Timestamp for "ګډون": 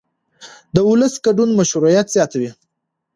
1.25-1.49